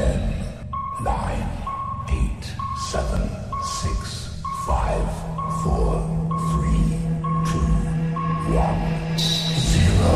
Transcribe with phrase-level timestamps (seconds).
[0.00, 0.16] Ten,
[1.04, 1.44] nine,
[2.08, 2.44] eight,
[2.90, 3.20] seven,
[3.62, 5.04] six, five,
[5.62, 6.00] four,
[6.48, 6.96] three,
[7.44, 7.60] two,
[8.56, 8.80] one,
[9.58, 10.08] zero.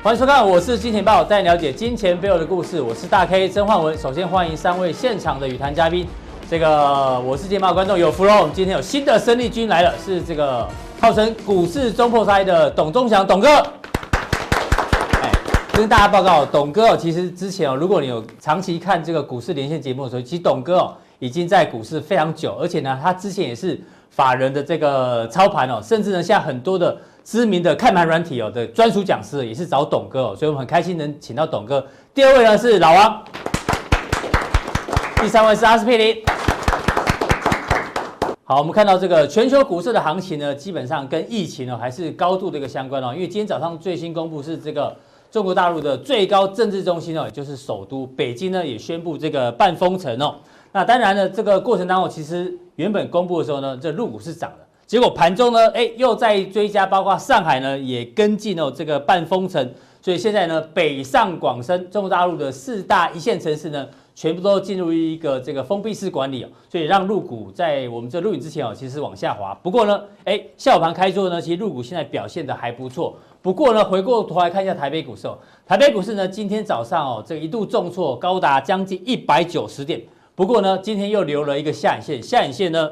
[0.00, 2.80] 欢迎收看，我是金钱豹，带你了解金钱背后的故事。
[2.80, 3.98] 我是大 K 曾焕文。
[3.98, 6.06] 首先欢迎三位现场的语谈嘉宾。
[6.52, 10.68] 这个我是金钱豹观众有福喽，今天有新的生力军来了，是这个
[11.00, 13.48] 号称股市中破塞的董忠祥董哥。
[15.72, 26.94] 跟大家报告，董哥哦，其实之前哦，如果你有长期看这个股市连线节目的时候，其实董哥哦已经在股市非常久，而且呢，他之前也是法人的这个操盘哦，甚至呢，像很多的。
[27.24, 31.86] 知名的看盘软体哦的专属讲师也是找董哥哦，所以我们很开心能请到董哥。
[32.12, 33.22] 第二位呢是老王，
[35.18, 36.22] 第三位是阿司匹林。
[38.52, 43.10] 好，我们看到这个全球股市的行情呢，基本上跟疫情呢还是高度的一个相关哦。
[43.14, 44.94] 因为今天早上最新公布是这个
[45.30, 50.34] 中国大陆的最高政治中心哦，也就是首都北京呢也宣布这个半封城哦。
[50.70, 54.66] 那当然呢，这个过程当中其实原本公布的时候呢，这陆股是涨的。
[54.84, 59.66] 结果盘中呢，哎，又在追加，包括上海呢也跟进哦，这个半封城，
[60.02, 69.54] 所以现在呢，北上广深中国大陆的四大一线城市呢，全部都进入一个这个封闭式管理哦，所以让陆股在我们这录影之前哦，其实往下滑。
[69.62, 73.16] 不过呢，哎，下午盘开出呢，其实陆股现在表现得还不错。
[73.40, 80.00] 不过呢，回过头来看一下台北股市哦，台北股市呢，今天早上哦，这个一度重挫高达将近一百九十点。
[80.34, 82.90] 不过呢，今天又留了一个下影线，下影线呢。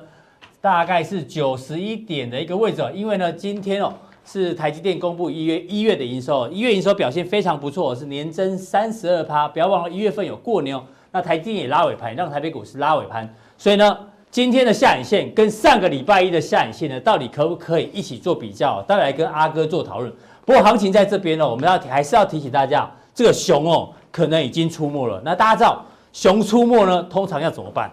[0.63, 3.91] 大概是九十一点的一个位置哦，因为呢，今天哦
[4.27, 9.49] 是台积电公布一月一月的营收，一月营收表现非常不错，是年增三十二趴。
[9.49, 13.29] 不要忘了，一月份有过年哦，那台积电也拉尾盘，让台北股市拉尾盘。
[13.59, 13.99] 所以呢，
[14.31, 18.81] 今天的下影线跟上个礼拜一的下影线呢，到底可不可以一起做比较？
[18.83, 20.13] 待会来跟阿哥做讨论。
[20.47, 25.21] 不过行情在这边呢，我们要还是要提醒大家，这个熊哦可能已经出没了。
[25.25, 27.91] 那大家知道熊出没呢，通常要怎么办？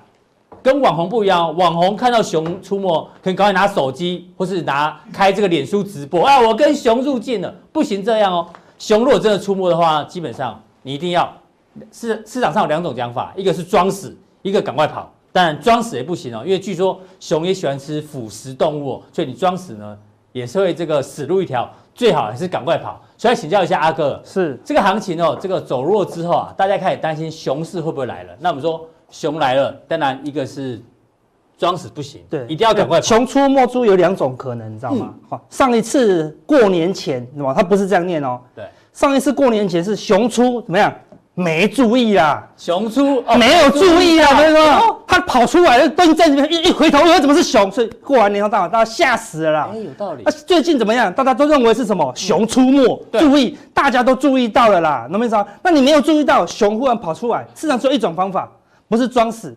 [0.63, 6.25] 跟网红不一样，网红看到熊出没，可以赶快拿手机或是拿开这个脸书直播。
[6.25, 8.47] 哎，我跟熊入镜了，不行这样哦。
[8.79, 11.31] 熊如果真的出没的话，基本上你一定要
[11.91, 15.11] 市市场上有两种讲法，一个是装死，一个赶快跑。
[15.31, 19.97] 当然装死也不行哦，因为据说熊也喜欢吃腐食动物哦，所以你装死呢
[20.31, 23.01] 也是会这个死路一条，最好还是赶快跑。
[23.17, 28.33] 所以请教一下阿哥，是这个行情哦，这个走弱之后啊，大家开始担心熊市会不会来了？
[28.39, 28.87] 那我们说。
[29.09, 30.83] 熊来了，当然一个是
[31.57, 33.05] 装死不行，对，一定要赶快跑。
[33.05, 35.13] 熊出没猪有两种可能，你知道吗？
[35.29, 37.53] 好、嗯，上一次过年前，是吧？
[37.53, 38.37] 他不是这样念哦。
[38.53, 40.93] 对，上一次过年前是熊出怎么样？
[41.39, 47.71] 没注意啊，熊出、哦、没有注意啊，跟你说他跑出来了，蹲在这边一一回头，以为怎么是熊？
[47.71, 49.69] 所以过完年后，大家大家吓死了啦。
[49.71, 50.23] 哎，有道理。
[50.23, 51.13] 啊，最近怎么样？
[51.13, 52.11] 大家都认为是什么？
[52.15, 52.81] 熊出没，
[53.11, 55.07] 嗯、注意，大家都注意到了啦。
[55.11, 55.35] 懂没意思？
[55.61, 58.51] 那你没有注意到，熊忽然跑出来，市场只有一种方法。
[58.89, 59.55] 不是装死，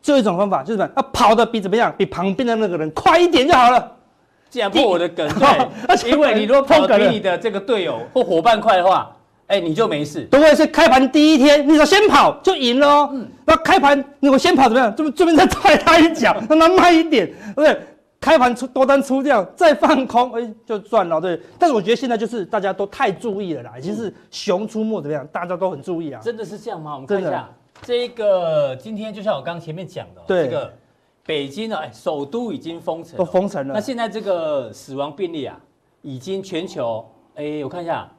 [0.00, 0.90] 就一种方法，就是什么？
[0.94, 1.92] 要跑的比怎么样？
[1.98, 3.92] 比旁边的那个人快一点就好了。
[4.50, 9.10] 既然破我的梗， 对，因为你如果跑 得比你的这个队友或伙伴快的话，
[9.48, 10.22] 哎，你就没事。
[10.30, 10.54] 对不对？
[10.54, 13.10] 是开盘第一天，你说先跑就赢了哦。
[13.12, 13.28] 嗯。
[13.44, 14.94] 那开盘你我先跑怎么样？
[14.96, 17.80] 这边这边再 踹他一脚，让他慢一点，对不对？
[18.20, 21.40] 开盘出多单出掉，再放空，哎，就赚了，对。
[21.58, 25.26] 但是我觉得现在就是大家都太注意了啦，已经是熊出没怎么样？
[25.28, 26.20] 大家都很注意啊。
[26.22, 26.94] 真的是这样吗？
[26.94, 27.48] 我们看一下。
[27.82, 30.72] 这个今天就像我刚刚前面讲的，对，这个
[31.24, 33.74] 北京的哎，首都已经封城，都封城了。
[33.74, 35.56] 那现在这个死亡病例啊，
[36.02, 38.10] 已经全球哎，我看一下，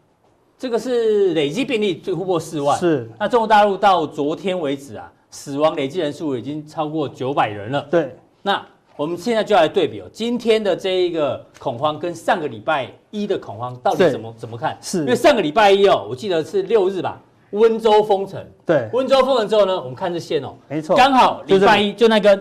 [0.59, 2.77] 这个是累计病例最突破四万。
[2.77, 3.09] 是。
[3.17, 7.81] 那中国大陆到昨天为止啊，死亡累计人数已经超过九百人了。
[7.89, 8.13] 对。
[8.41, 8.61] 那
[8.97, 14.77] 我们现在就来对比哦，今天的这一个恐慌跟上个礼拜一的恐慌到底怎么怎么看？
[14.81, 14.99] 是。
[14.99, 17.21] 因为上个礼拜一哦，我记得是六日吧。
[17.51, 22.39] 温州封城，对，温州封城之后呢，我们看这线哦，没错，刚好礼拜一就那个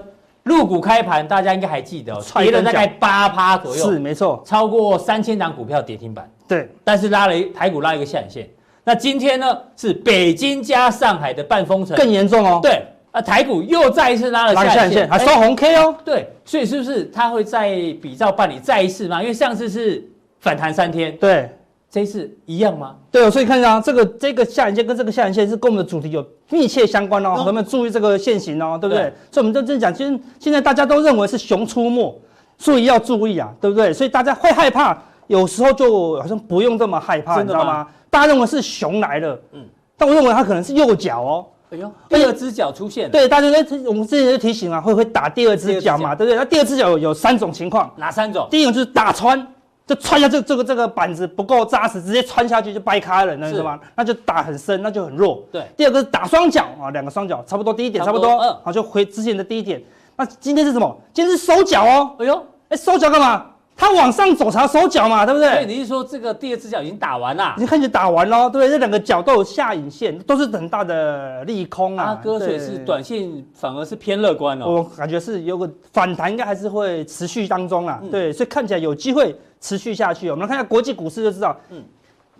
[0.48, 8.48] 陆股开盘，大家应该还记得，跌了大概八趴左右，是没错，超过三千档股票跌停板，对，但是拉了一台股拉一个下影线。
[8.82, 12.82] 那今天呢是北京加上海的半封城，更严重哦，对，
[13.12, 17.68] 啊台股又再一次拉了下影线，还收红 K 哦，对，所以是不是它会再
[18.02, 19.20] 比照办理再一次嘛？
[19.20, 20.02] 因为上次是
[20.40, 21.50] 反弹三天，对。
[21.90, 22.94] 这一次一样吗？
[23.10, 29.04] 对哦，所以看一下这个这个下影线跟这个下影线是跟我们的主题有密切相关哦，我、嗯、们注意这个线型哦，对不对？
[29.04, 32.20] 对，所以我们就这样讲，现现在大家都认为是熊出没，
[32.58, 33.92] 所以要注意啊，对不对？
[33.92, 34.96] 所以大家会害怕，
[35.28, 37.86] 有时候就好像不用这么害怕，你知道吗？
[38.10, 39.64] 大家认为是熊来了，嗯，
[39.96, 46.36] 但我认为它可能是右脚哦，哎呦，第二只脚出现，对，大家都我们之前就提醒啊，会会打第二只脚嘛，对不对？
[46.36, 48.46] 那第二只脚有有三种情况，哪三种？
[48.50, 49.46] 第一种就是打穿，
[49.88, 53.80] 就穿下这这个这个板子不够扎实，直接穿下去就掰开了，那是吗？
[53.96, 55.42] 那就打很深，那就很弱。
[55.50, 59.82] 对，第二个是打双脚啊，两个双脚差不多第一点，差不多，嗯，好，就回之前的第一点。
[60.14, 60.94] 那今天是什么？
[61.14, 62.16] 今天是收脚哦。
[62.18, 63.46] 哎呦，哎，收脚干嘛？
[63.80, 65.52] 它往上走才要收脚嘛，对不对？
[65.52, 67.54] 所以你是说这个第二只脚已经打完了？
[67.56, 68.70] 已经开始打完喽，对不对？
[68.70, 72.06] 这两个脚都有下影线，都是很大的利空啊。
[72.06, 74.66] 阿哥，所以是短线反而是偏乐观哦。
[74.66, 78.00] 我感觉是有个反弹，应该还是会持续当中啊。
[78.02, 80.28] 嗯、对，所以看起来有机会持续下去。
[80.28, 81.84] 我们来看一下国际股市就知道，嗯。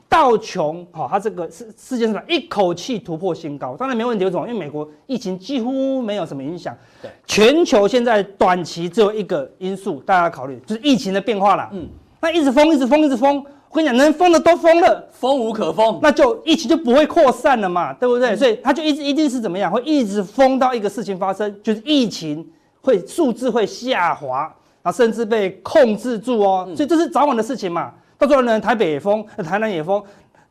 [0.09, 4.25] 道琼，好，它这个是世界上一口气突破新高，当然没问题。
[4.25, 4.49] 为什么？
[4.49, 6.75] 因为美国疫情几乎没有什么影响。
[7.03, 11.69] 对，全球现在短期只有一个因素，大家考虑就是疫情的变化啦。
[11.73, 11.87] 嗯，
[12.21, 13.37] 那一直封，一直封，一直封，
[13.69, 18.31] 我跟你讲，能封的都封了，封无可封，那就疫情就不会扩散了嘛，对不对？
[18.31, 22.45] 嗯、所以它就一直一定是怎么样，会一直封到一个事情发生，就是疫情
[22.81, 24.51] 会数字会下滑，
[24.83, 26.65] 啊，甚至被控制住哦。
[26.67, 27.93] 嗯、所以这是早晚的事情嘛。
[28.19, 30.03] 到时候呢，台北也封，台南也封，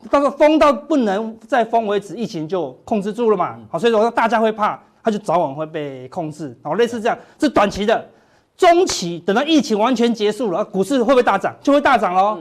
[0.10, 3.60] 到时候封到不能再封为止，疫情就控制住了嘛。
[3.69, 6.58] 好，所以说大家会怕，它就早晚会被控制。
[6.64, 8.08] 好，类似这样，是短期的，
[8.56, 11.54] 中期等到疫情完全结束了，股市会不会大涨？
[11.62, 12.40] 就会大涨喽。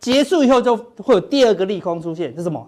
[0.00, 2.66] 结束以后就会有第二个利空出现，是什么？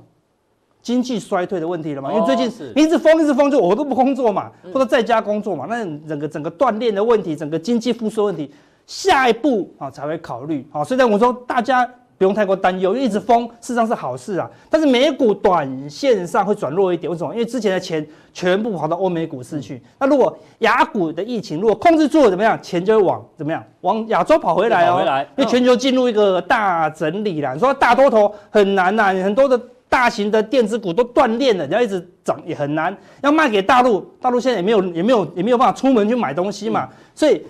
[0.82, 2.12] 经济衰退的问题了嘛？
[2.12, 8.52] 因为最近你一直封一直封，就我都不工作嘛，或者在家工作嘛，那整个整个锻炼的问题，整个经济复苏问题。
[8.86, 14.48] 下一步啊才会考虑啊，所以呢，我说大家不用太过担忧，因为一直封事实上是好事啊。
[14.70, 17.32] 但是美股短线上会转弱一点，为什么？
[17.34, 19.82] 因为之前的钱全部跑到欧美股市去。
[19.98, 22.56] 那如果亚股的疫情如果控制住了，怎么样？
[22.62, 23.62] 钱就会往怎么样？
[23.80, 24.98] 往亚洲跑回来哦。
[24.98, 27.52] 回来，因为全球进入一个大整理啦。
[27.52, 32.96] 你说大多头很难呐，很多的大型的电子股都断链了，你要一直涨也很难。
[33.22, 37.44] 要卖给大陆，大陆现在也没有也没有也没有办法出门去买东西嘛，所以。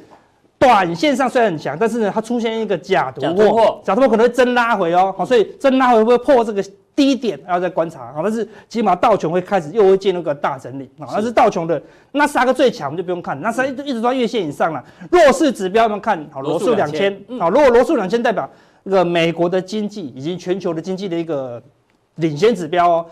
[0.58, 4.08] 短线上虽然很强，但是呢，它出现一个假突破，假突破。
[4.08, 6.64] 可能会真拉回哦，好，所以真拉回会不会破这个
[6.96, 16.26] 低点，要再观察，好，但是起码道琼会开始又会进入个大整理，啊，那是道琼的那三个最强，我们就不用看，纳斯达克一直到月线以上了，弱势指标我们看？
[16.32, 18.48] 好罗素两千，好，如果罗素两千代表
[18.84, 21.62] 这个美国的经济以及全球的经济的一个
[22.16, 23.06] 领先指标哦。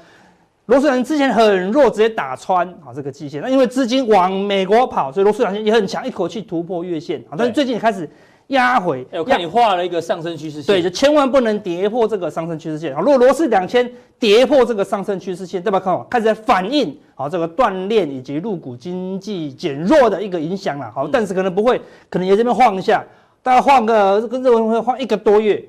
[0.67, 3.43] 罗素两千之前很弱，直接打穿啊这个季线。
[3.43, 7.35] 那因为资金往美国跑，所以罗素两千也很强，一口气突破月线啊。
[7.37, 8.09] 但是最近也开始
[8.47, 9.05] 压回。
[9.11, 10.67] 哎，我看你画了一个上升趋势线。
[10.67, 13.01] 对，就千万不能跌破这个上升趋势线啊。
[13.01, 20.89] 如果罗素两千跌破这个上升趋势线，代表看好开始在反映好这个锻炼以及入股经济减弱的一个影响了。
[20.95, 23.05] 好，但是可能不会，可能也这边晃一下，
[23.43, 25.63] 大概晃个跟认为会晃一个多月。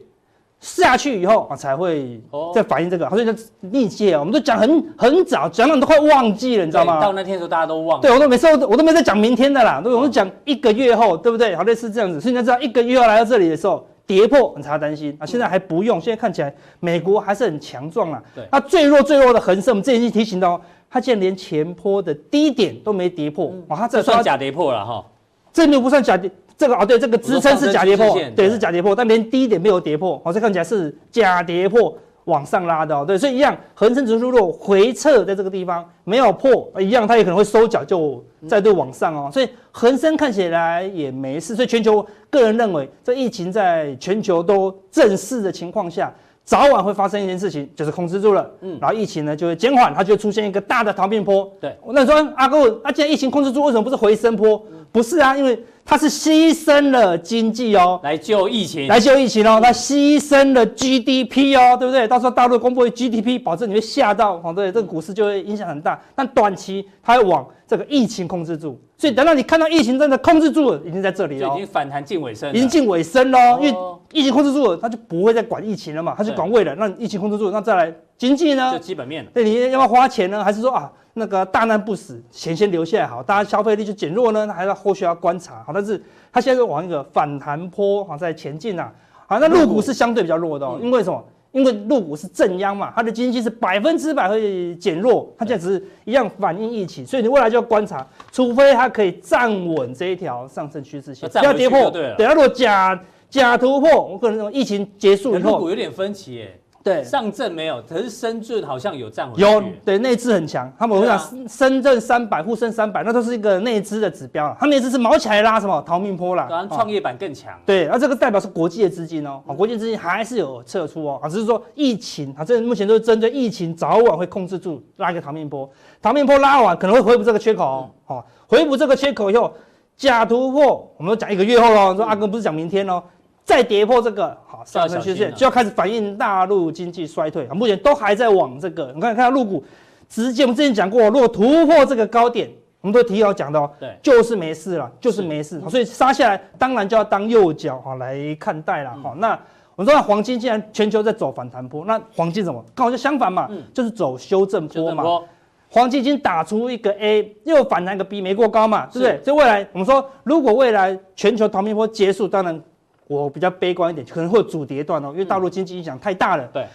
[0.64, 2.22] 下去以后啊，才会
[2.56, 4.20] 再反映这个，好像就历届啊。
[4.22, 7.02] 我们都讲很很早，讲到你都快忘记了，你知道吗？
[7.02, 8.02] 到那天的时候大家都忘了。
[8.02, 11.54] 对，我都没说，我都没在讲明天的啦，都我都讲一个月后，对不对？
[11.54, 15.26] 好类似这样子，所以你知道一个月后来到这里的时候跌破，你才要担心啊。
[15.26, 18.24] 现在还不用，现在看起来美国还是很强壮啦。
[18.34, 25.04] 对，它最弱最弱的恒生，我们之前已经提醒到，它竟然连前坡的低点都没跌破，哇，它这算假跌破了哈。
[25.52, 26.32] 这没有不算假跌。
[26.58, 46.14] 这个哦，对，这个支撑是假跌破，对，是假跌破，但连低点没有跌破，好，这看起来是假跌破往上拉的哦，对，所以一样，恒生指数如果回撤在这个地方没有破，一样它也可能会收脚就再度往上哦，所以恒生看起来也没事，所以全球个人认为，这疫情在全球都正式的情况下，
[46.46, 54.64] 早晚会发生一件事情，就是控制住了，嗯，然后疫情呢就会减缓，它就会出现一个大的逃命坡，对，那你说阿哥，那既然疫情控制住，为什么不是回升坡？
[54.94, 62.08] 不是啊，因为它是牺牲了经济哦，来救疫情，来救疫情哦，它牺牲了 GDP 哦，对不对？
[62.08, 66.00] 到时候大陆公布 GDP，保证你会吓到，哦，对，这个股市就会影响很大。
[66.16, 73.76] 但短期它会往这个疫情控制住，所以等到你看到疫情真的控制住了，已经在这里了，已经反弹近尾声，已经近尾声了，因为
[74.12, 76.76] 疫情控制住了，它就不会再管疫情了嘛，它就管未来。
[76.76, 78.72] 那疫情控制住了，那再来经济呢？
[78.72, 79.26] 就基本面。
[79.34, 80.44] 对，你要不要花钱呢？
[80.44, 80.92] 还是说啊？
[81.14, 85.72] 那个大难不死，钱先留下来好，大家消费力就减弱呢，那还要后续要观察好。
[85.72, 86.02] 但是
[86.32, 88.92] 它现在是往一个反弹坡好在前进呐，
[89.28, 91.24] 好，那入股是相对比较弱的哦，因为什么？
[91.52, 101.92] 因为入股是正央嘛，它的经济是百分之百会减弱，它现在只是一样反映疫情，所以你未来就要观察，除非它可以站稳这一条上升趋势线，不要跌破。
[101.92, 106.60] 对，等下如果假假突破，我可能说疫情结束以后，陆股有点分歧耶。
[106.84, 107.04] 对。
[107.04, 109.42] 上证没有，可是深圳好像有站回去。
[109.42, 110.72] 有，对，内资很强。
[110.78, 114.58] 他们我想深圳三百、沪深三百，那都是一个内资的指标啊。
[114.60, 117.54] 他们内资是毛起来拉什么逃命坡啦，当然创业板更强。
[117.66, 125.70] 对，那这个代表是国际的资金哦，啊，国际资金还是有撤出哦，啊，只是说疫情啊，这目前都是针对疫情，早晚会控制住，拉一个逃命坡，
[126.02, 129.54] 逃命坡拉完可能会回补这个缺口哦，哦，回补这个缺口以后，
[129.96, 133.02] 假突破，我们都讲一个月后喽，说阿哥不是讲明天哦，
[133.44, 139.64] 再跌破这个好上升趋势，就要开始反映大陆经济衰退啊，目前都还在往这个，你看看到陆股，
[140.08, 142.50] 直接我们之前讲过，如果突破这个高点。
[142.82, 149.14] 我们都提早讲的哦，对，就是没事了，就是没事，所以杀下来当然就要当右脚哈来看待了哈。
[149.20, 149.40] 那
[149.78, 152.62] 我们说黄金既然全球在走反弹波，那黄金怎么？
[152.76, 155.22] 刚好就相反嘛，就是走修正波嘛。
[155.70, 159.24] 黄金已经打出一个 A，又反弹一个 B，没过高嘛，对不对？
[159.24, 162.62] 所以未来我们说，如果未来全球逃命波结束，当然
[163.08, 166.48] 我比较悲观一点，可能会有主跌段哦，因为大陆经济影响太大了。
[166.54, 166.66] 对，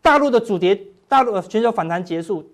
[0.00, 2.44] 大陆的主跌，大陆全球反弹结束。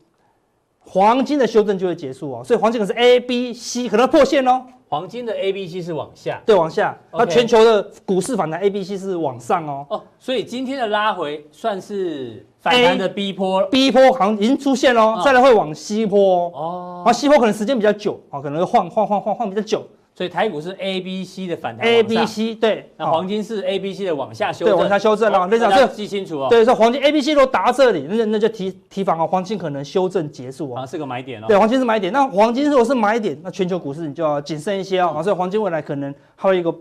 [0.81, 4.65] 黄金的修正就会结束哦，所以黄金可是 A、B、C 可能破线哦。
[4.89, 6.99] 黄金的 A、B、C 是往下，对，往下。
[7.13, 9.87] 那全球的股市反弹 A、B、C 是往上哦。
[9.91, 17.03] 哦，所以今天的拉回算是反弹的 B 波，B 波好像已经出现喽，再来会往 C 坡哦。
[17.05, 19.87] 啊，C 坡可能时间比较久啊，可能会晃晃晃晃晃比较久。
[20.19, 25.47] 所以台股是 A、B、C 的反弹，A、B、C 对，那黄金是 A、B、C 的往下修正，对，往下修正哦。
[25.49, 26.49] 那这样记清楚哦。
[26.51, 31.45] 对，说黄金 A、B、C 都达到这里，那那就提提防哦，黄金可能修正结束哦，是个买点哦。
[31.47, 35.21] 对，黄金是买点，那黄金如果是买点，那全球股市你就要谨慎一些哦。
[35.23, 36.75] 所以黄金未来可能还有一个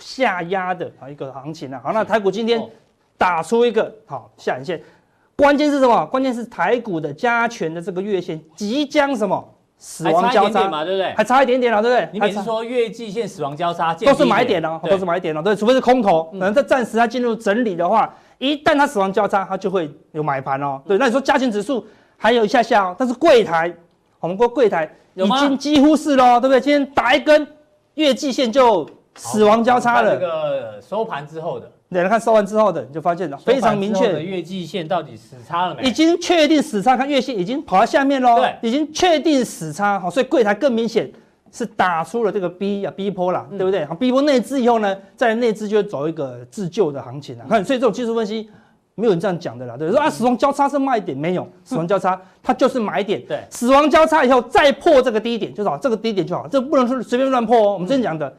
[0.00, 1.80] 下压的啊一个行情啊。
[1.80, 2.60] 好，那台股今天
[3.16, 4.82] 打出一个好下影线，
[5.36, 6.04] 关键是什么？
[6.06, 9.53] 关键是台股的加权的这个月线即将什么？
[9.86, 11.12] 死亡交叉嘛，对不对？
[11.14, 12.08] 还差一点点了，对不对？
[12.10, 20.80] 你比如说月季线死亡交叉，都是买点哦，都是买点哦，对，除非是空头，可能在暂时它进入整理的话，一旦它死亡交叉，它就会有买盘哦。
[20.88, 21.86] 对，那你说加权指数
[22.16, 23.70] 还有一下下哦，但是柜台，
[24.20, 26.58] 我们说柜台已经几乎是喽，对不对？
[26.58, 27.46] 今天打一根
[27.92, 30.14] 月季线就死亡交叉了。
[30.14, 31.70] 这个收盘之后的。
[31.90, 34.20] 对，来看收完之后的，你就发现了非常明确的。
[34.20, 35.84] 月季线到底死叉了没？
[35.84, 38.36] 已经确定死叉，看月线已经跑到下面喽。
[38.36, 41.08] 对，已经确定死叉，好，所以柜台更明显
[41.52, 43.84] 是打出了这个 B 啊 B 波啦，对不对？
[43.84, 47.44] 好，B 波内资以后呢，在内资就会走一个自救的行情了。
[47.48, 48.50] 看，所以这种技术分析
[48.96, 53.24] 没有人这样讲的啦，对，说啊死亡交叉是卖点，没有死亡交叉它就是买点。
[53.26, 57.74] 对，死亡交叉以后再破这个低点就好，这个低点就好，这不能说随便乱破哦。
[57.74, 58.34] 我们之前讲的。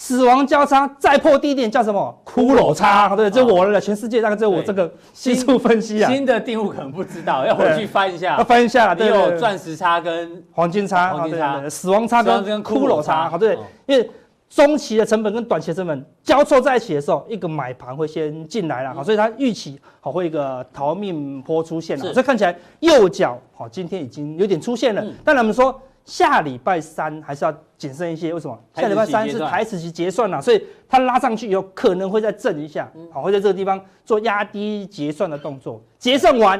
[0.00, 2.22] 死亡交叉再破低点叫什么？
[2.24, 6.08] 骷髅叉，对，这我了全世界大概只有我这个技术分析啊。
[6.08, 8.36] 新的定物可能不知道，要回去翻一下。
[8.38, 14.08] 要翻一下，对，有钻石叉跟黄金叉，黄金叉，死亡叉跟骷髅叉，好，对，因为
[14.48, 25.76] 中期的成本跟短期的成本交错在一起的时候，一个买盘会先进来了，好，所以它预期好会一个逃命坡出现了，所以看起来右脚好，今天已经有点出现了，当然我们说。
[26.08, 28.58] 下礼拜三还是要谨慎一些，为什么？
[28.72, 35.78] 下礼拜三是台指期结算了，所以它拉上去以后可能会再震一下，好，会在这个地方做压低结算的动作。
[35.98, 36.58] 结算完，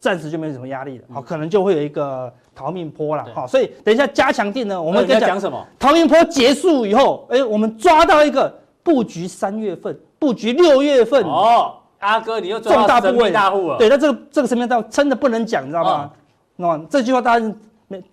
[0.00, 5.64] 暂时就没有什么压力了，好，可能就会有一个逃命坡了，好，所以等一下加强定呢，我们在讲什么？
[5.78, 14.90] 逃命坡结束以后，哎，我们抓到一个布局三月份，布局六月份哦，阿哥你又重大部位大户了，对，那这个这个什么样？
[14.90, 16.10] 真的不能讲，你知道吗？
[16.56, 17.54] 那这句话大家。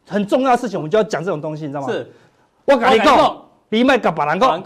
[0.08, 1.88] 很重要的事情，我们就要讲这种东西，你知道吗？
[1.88, 2.12] 是，
[2.65, 3.38] 我跟你讲，
[3.70, 4.63] 你卖甲别人讲，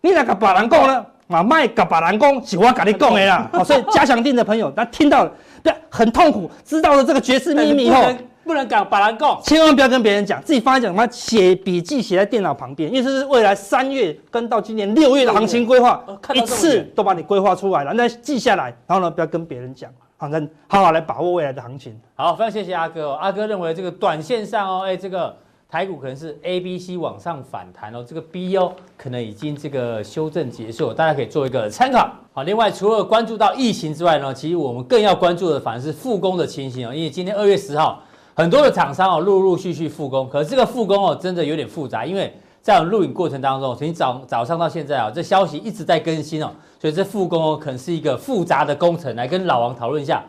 [0.00, 1.06] 你那甲别人讲呢？
[1.28, 3.48] 啊，卖甲别人讲是我跟你讲的啦。
[3.52, 8.02] 好， 所以加强定的朋友，他听到了，对，很痛苦，知道了这个绝世秘密以后，
[8.44, 16.02] 不能讲别人讲，千万不要跟别人讲，自己放在讲，他写笔记写在电脑旁边，因为这是未来三月跟到今年六月的行情规划，
[16.32, 19.90] 一次都把你规划出来了，那记下来，然后呢，不要跟别人讲。
[20.20, 21.96] 好，那好好来把握未来的行情。
[22.16, 23.12] 好，非常谢谢阿哥哦。
[23.12, 25.32] 阿哥认为这个短线上哦，哎，这个
[25.70, 32.10] 台股可能是 A、B、C 往上反弹哦，这个 B 哦可能已经这个修正结束，大家可以做一个参考。
[32.32, 38.02] 好，另外除了关注到疫情之外呢，其实我们更要关注的反而是复工的情形哦，因为今天二月十号，
[38.34, 46.50] 很多的厂商哦陆陆续续复工，可是这个复工哦真的有点复杂，因为在我们录影过程当中，从早早上到现在啊，这消息一直在更新哦。
[46.80, 50.24] 所以这复工哦，可能是一个复杂的工程，来跟老王讨论一下。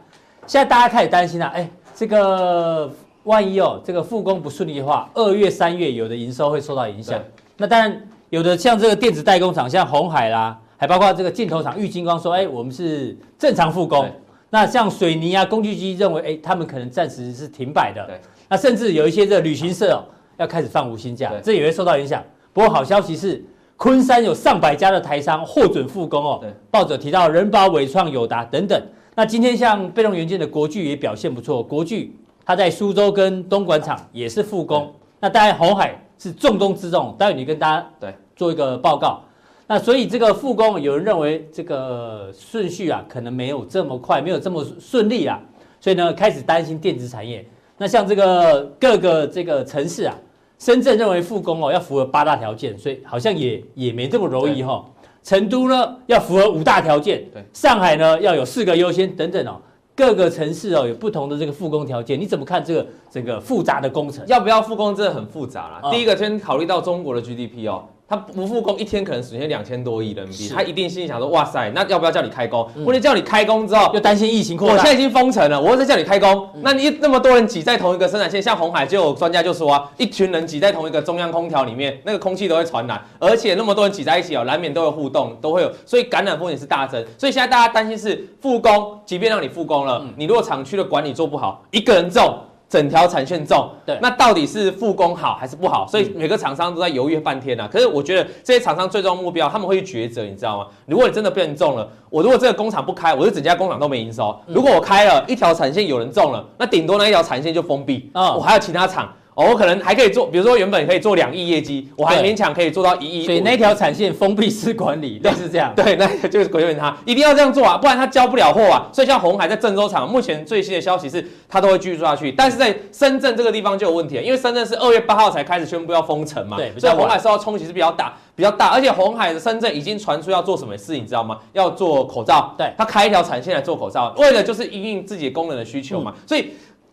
[0.48, 2.90] 现在大家开始担心了，哎，这个
[3.24, 7.20] 万一哦，这个复工不顺利的话，二月、三月有的营收会受到影响。
[7.58, 14.10] 那当然，有的像这个电子代工厂，像鸿海啦，还包括这个镜头厂玉晶光说，哎，我们是正常复工。
[14.50, 18.10] 那像水泥啊、工具机认为，哎，他们可能暂时是停摆的。
[18.48, 20.02] 那甚至有一些这个旅行社哦，
[20.40, 22.24] 要开始放无薪假，这也会受到影响。
[22.52, 23.46] 不过好消息是。
[23.82, 28.78] 昆山有上百家的台商获准复工哦，报者提到人保、伟创、友达等等。
[29.16, 32.14] 那今天像被动元件的国巨也表现不错，国巨
[32.46, 34.94] 它在苏州跟东莞厂也是复工。
[35.22, 39.22] 那当然红海是重中之重，待会你跟大家对做一个报告。
[39.66, 45.40] 那所以这个复工，有人认为这个顺序啊，可能没有这么快，没有这么顺利啊，
[45.80, 47.48] 所以呢，开始担心电子产业。
[47.78, 50.14] 那像这个各个这个城市啊，
[50.60, 54.86] 深圳认为复工哦要符合八大条件，所以好像也也没这么容易哈、哦。
[55.24, 59.60] 成都呢要符合五大条件，对，上海呢要有四个优先等等哦。
[59.96, 64.26] 各个城市哦有不同的这个复工条件，你怎么看这个整个复杂的工程？
[64.28, 65.80] 要不要复工真的很复杂啦。
[65.84, 67.84] 哦、第一个先考虑到中国的 GDP 哦。
[68.10, 72.68] 他不复工，一天可能损失两千多亿人民币，他一定心里想说：哇塞，那要不要叫你开工？
[72.78, 74.74] 问题叫你开工之后，又担心疫情扩大。
[74.74, 87.00] 我现在已经封城了，我再叫你开工，那你那么多人挤在同一个生产线，像红海就有专家就说啊，一群人挤在同一个中央空调里面，那个空气都会传染，而且那么多人挤在一起哦，难免都有互动，都会有，所以感染风险是大增。
[87.16, 92.36] 所以现在大家担心是复工，即便让你复工了，你如果厂区的管理做不好，一个人中。
[92.70, 95.88] 整条产线中，对，那到底是复工好还是不好？
[95.88, 97.70] 所以每个厂商都在犹豫半天呐、啊。
[97.70, 100.68] 可是我觉得这些厂商最终目标，他们会去抉择，你知道吗？
[100.86, 104.40] 如果你真的被人中了，我如果这个工厂不开，我就整家工厂都没营收。
[104.46, 109.12] 如果我开了一条产线有人中了，那顶多那一条产线就封闭，啊，我还有其他厂。
[109.48, 113.26] 我可能还可以做，比如说原本可以做两亿业绩，我还勉强可以做到一亿。
[113.26, 115.74] 所以那条产线封闭式管理，对，是这样。
[115.76, 118.88] 对，那就是鬼问他一定要这样做啊，不然他交不了货啊。
[118.92, 122.32] 所以像红海在郑州厂，目前最新的消息是，他都会继续做下去。
[122.32, 128.70] 但是在深圳这个地方就有问题了，因为深圳是二月八号才开始宣布要封城嘛，对，所以红海受到冲击是比较大，比较大。
[128.70, 131.38] 而且红海的深圳已经传出要做什么事，你知道吗？
[131.54, 136.50] 要做口罩，对，他开一条产线来做口罩，为了就是因应自己的工人的需求嘛，嗯、所以。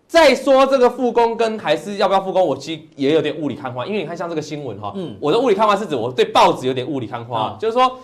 [0.08, 7.98] 再说这个复工跟还是要不要复工，我其实也有点雾里看花，因为你看像这个新闻哈，嗯，我的雾里看花是指我对报纸有点雾里看花，嗯、就是说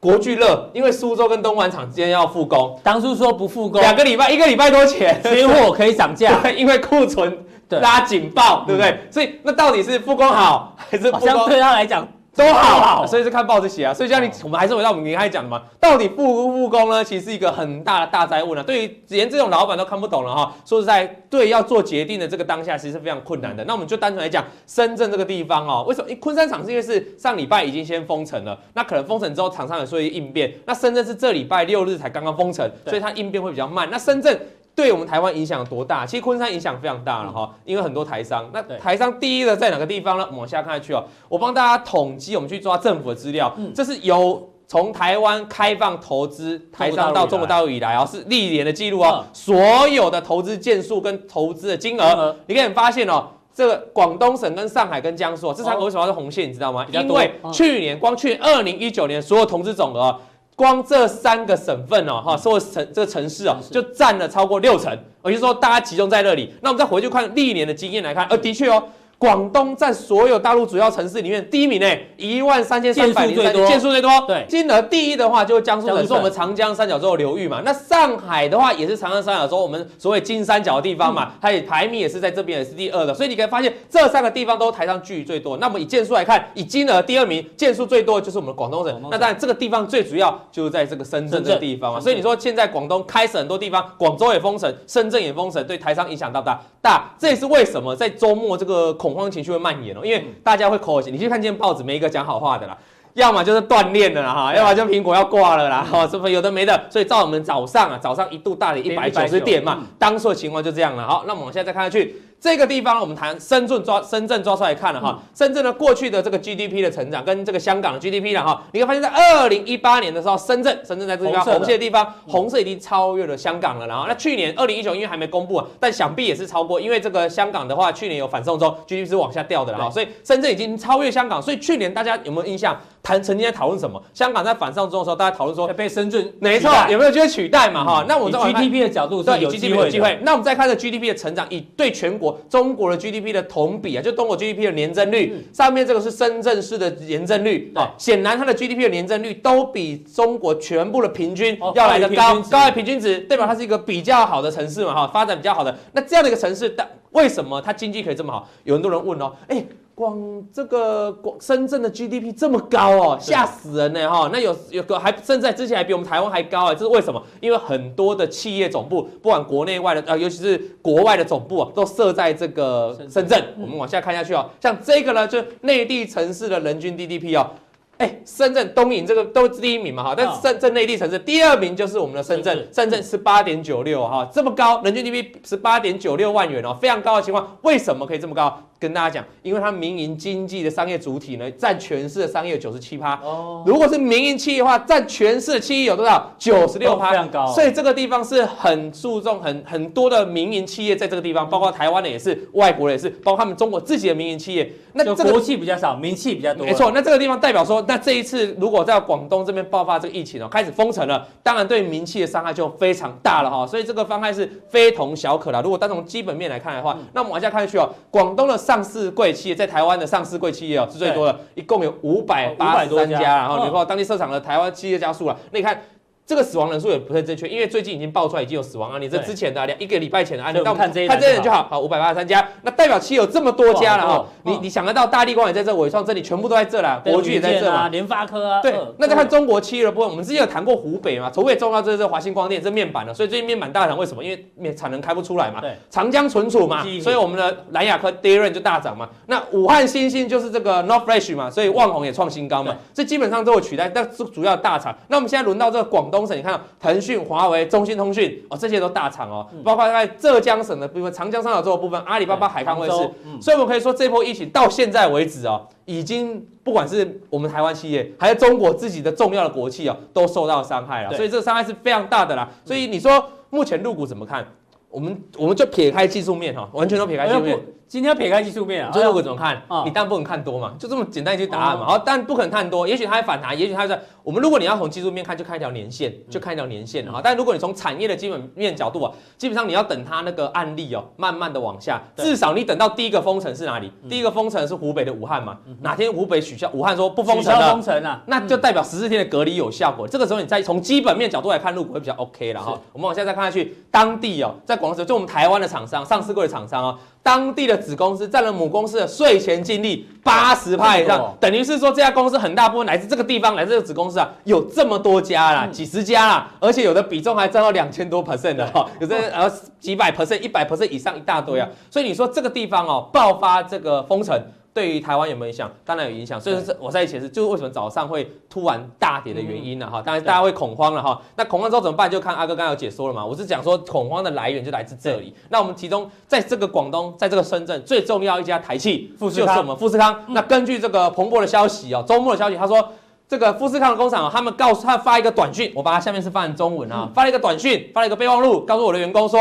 [0.00, 7.38] 国巨乐，因为苏州跟东莞厂之间要复工，当初说不复工，两个礼拜一个礼拜多前，缺货可以涨价，因为库存
[7.68, 8.90] 拉警报，对不对？
[8.90, 11.20] 嗯、所以那到底是复工好还是复工？
[11.20, 12.06] 相对他来讲。
[12.36, 13.94] 都好，所以是看报纸写啊。
[13.94, 17.02] 所以像你，我们还是回到我们刚才讲的嘛，到底复不复工呢？
[17.02, 18.62] 其实是一个很大的大灾问啊。
[18.62, 20.54] 对于连这种老板都看不懂了哈。
[20.64, 23.64] 说实在，对要做决定的这个当下，其实是非常困难的。
[23.64, 26.14] 那我们就单纯来讲，深圳这个地方哦，为什么？
[26.20, 30.52] 昆山厂是因为是上礼拜已经先封城了，那可能封城之后厂商有说应变。
[30.66, 33.88] 那深圳是这礼拜六日才刚刚封城，所以它应变会比较慢。
[33.90, 34.38] 那深圳。
[34.76, 36.04] 对我们台湾影响多大？
[36.04, 38.48] 其实昆山影响非常大了哈，因为很多台商。
[38.52, 40.24] 那台商第一的在哪个地方呢？
[40.26, 41.02] 我们往下看下去哦。
[41.30, 43.50] 我帮大家统计，我们去抓政府的资料。
[43.56, 49.24] 嗯，这是由从台湾开放投资台商到中国大陆以来哦，是历年的记录哦。
[49.32, 56.46] 所有的投资件数跟投资的金额，你可以发现哦，这个广东省跟上海跟江苏这三个为什么是红线？
[56.46, 56.84] 你知道吗？
[56.92, 60.14] 因为去年光去年二零一九年所有投资总额。
[60.56, 64.90] 光这三个省份哦，哈，所有城这个城市哦，就占了超过六成，
[65.24, 66.52] 也就是说大家集中在那里。
[66.62, 68.82] 那我们再回去看历年的经验来看，呃，的确哦。
[69.18, 71.86] 广东在所有大陆主要城市里面第一名呢，
[72.18, 74.10] 一万三千三百零三件数最多。
[74.26, 77.62] 对，金额第一的话就是江苏省，是我们长江三角洲的流域嘛。
[77.64, 83.14] 那上海的话也是长江三角洲我们所谓金三角的地方嘛，它也排名也是在这边也是第二的。
[83.14, 85.56] 所以你可以发现这三个地方都台商聚最多。
[85.56, 89.00] 那么以件数来看，以金额第二名件数最多就是我们广东省。
[89.10, 91.98] 那当然这个地方最主要就是在这个深圳这个地方嘛。
[91.98, 96.60] 所以你说现在广东开始很多地方，广州也封城，深圳也封城，对台商影响大不大？
[96.82, 97.10] 大。
[97.18, 98.94] 这也是为什么在周末这个。
[99.06, 102.76] 恐慌情绪会蔓延哦，因为大家会口型，你去看今天报纸，没一个讲好话的啦，
[103.14, 106.86] 要么就是断链了啦哈，要么就苹果要挂了啦哈，是不是有的没的？
[106.90, 111.06] 所以照我们早上啊，早上一度大跌一百九十点嘛，当初的情况就这样了。
[111.06, 112.16] 好，那我们现在再看下去。
[112.38, 123.86] 这个地方我们谈深圳抓深圳抓出来看了哈，深圳的过去的这个 GDP 的成长跟这个香港的 GDP 了哈，你会发现在二零一八年的时候，深圳深圳在这个地方红色的地方，红色已经超越了香港了。
[123.86, 131.40] 然后那去年二零一九因为还没公布，但想必也是超过，因为这个香港的话去年有反送中，GDP 是往下掉的了哈，所以深圳已经超越香港。
[131.42, 132.78] 所以去年大家有没有印象？
[133.02, 134.02] 谈曾经在讨论什么？
[134.12, 137.84] 香港在反送中的时候，大家讨论说被深圳没错，有没有机会取代嘛？
[137.84, 140.18] 哈，那我们从 GDP 的角度对有机会有机会。
[140.22, 154.94] 那我们再看这 GDP 的成长，以对全国中国的 GDP 的同比啊，就中国 GDP 的年增率，上面这个是深圳市的年增率啊，显然它的 GDP 的年增率都比中国全部的平均要来的高，高于平均值，代表它是一个比较好的城市嘛？
[154.94, 155.76] 哈，发展比较好的。
[155.92, 158.48] 那这样的一个城市，但为什么它经济可以这么好？
[158.64, 159.64] 有很多人问哦，哎。
[159.96, 164.28] 光这个广深圳的 GDP 这么高哦，吓死人呢哈！
[164.30, 167.20] 那有有个还甚至在之前还比我们台湾还高啊，这是为什么？
[167.40, 173.42] 因为很多的企业总部，不管国内外的呃，尤其是国外的总部啊，都设在这个深圳。
[173.58, 177.48] 我们往下看下去哦，像这个呢，就内地城市的人均 GDP 哦。
[177.96, 188.62] 哎，深圳东引这个都是第一名嘛哈，但是深圳内地城市第二名就是我们的深圳，深圳十八点九六哈，这么高，人均 GDP 十八点九六万元哦，非常高的情况，为什么可以这么高？
[188.78, 193.14] 跟大家讲，因为它民营经济的商业主体呢，占全市的商业九十七趴。
[193.22, 196.32] 哦，如果是民营企业的话，占全市的企业有多少？
[196.38, 197.46] 九十六趴，非常高。
[197.48, 204.70] 所以这个地方是很注重很很多的民营企业在这个地方，包括台湾的也是，外国的也是，包括他们中国自己的民营企业。
[204.92, 206.64] 那这个国企比较少，民企比较多。
[206.64, 213.66] 没错，那这个地方代表说，那这一次如果在广东这边爆发这个疫情哦，开始封城了，当然对民企的伤害就非常大了哈。
[213.66, 215.60] 所以这个伤害是非同小可的。
[215.60, 219.54] 如果单从基本面来看的话，那我们往下看下去哦，广东的上市贵企业。
[219.54, 225.80] 在台湾的上市贵企业哦是最多的，一共有五百八十三家，然后你看当地设厂的台湾企业加速了，那你看。
[226.26, 234.26] 这个死亡人数也不太正确，因为最近已经爆出来已经有死亡案例，这之前的两一个礼拜前的案例，那我们看这一看这人就好，好五百八十三家，那代表其有这么多家了哈。
[234.42, 244.24] 你你想得到大力光也在这，伟创这里全部都在这了，国巨也在这嘛，联发科啊，对，那再看中国期的部分，我们之前有谈过湖北嘛，湖北重要这是华星光电这面板的，所以最近面板大涨，为什么？
[244.24, 249.08] 因为面产能开不出来嘛，对，长江存储嘛，所以我们的蓝亚科第一轮就大涨嘛。
[249.26, 254.92] 那武汉新兴就是这个 North Flash 嘛，所以旺宏也创新高嘛，这基本上都有取代，但是主要大厂。
[255.08, 262.94] 那我们现在轮到这个广东省，你看到腾讯、华为、中兴通讯哦，这些都大厂哦，包括在浙江省的部分、长江三角洲的部分，阿里巴巴、海康威视，
[263.40, 272.48] 所以我们可以说，这波疫情到现在为止哦，已经不管是我们台湾企业，还是中国自己的重要的国企哦，都受到伤害了，所以这个伤害是非常大的啦。
[272.64, 274.46] 所以你说目前入股怎么看？
[274.88, 277.58] 我们我们就撇开技术面哈，完全都撇开技术面。
[277.88, 279.62] 今天要撇开技术面啊，这陆股怎么看？
[279.84, 281.86] 你当然不能看多嘛，就这么简单一句答案嘛。
[281.86, 287.20] 好，但不可能看多，也许它会反弹，也许它在我们如果你要从技术面看，就看一条年线，就看一条年线哈。
[287.22, 293.92] 但如果你从产业的基本面角度啊，基本上你要等它那个案例哦，慢慢的往下，至少你等到第一个封城是哪里？
[294.08, 295.56] 第一个封城是湖北的武汉嘛？
[295.80, 300.08] 哪天湖北取消，武汉说不封城了，封城了，那就代表十四天的隔离有效果。
[300.08, 302.76] 这个时候你再从基本面角度来看，入股会比较 OK 了哈。
[302.92, 306.98] 我们往下再看下去，当地哦，在广州就我们台湾的厂商，上市柜的厂商哦。
[307.26, 324.40] 当地的子公司占了母公司的税前净利八十趴以上，等于是说这家公司很大部分来自这个地方，来自这个子公司啊，有这么多家啦，几十家啦，而且有的比重还占到两千多 percent 的哈，有的 呃几百 percent、一百 percent 以上一大堆啊，所以你说这个地方哦爆发这个封城。
[324.76, 325.72] 对于台湾有没有影响？
[325.86, 330.02] 当然有影响，所以说我在一起是就是为什么早上会突然大跌的原因了哈。
[330.02, 331.18] 当然大家会恐慌了哈。
[331.34, 332.10] 那恐慌之后怎么办？
[332.10, 333.24] 就看阿哥刚刚有解说了嘛。
[333.24, 335.34] 我是讲说恐慌的来源就来自这里。
[335.48, 340.14] 那我们其中在这个广东，在这个深圳最重要一家台企，就是我们富士康。
[340.28, 342.86] 那根据这个彭博的消息哦，周末的消息，他说
[343.26, 349.40] 这个富士康的工厂哦，他们告诉他发一个短讯，我把它下面是翻成中文啊，发了一个短讯，发了一个备忘录，告诉我的员工说。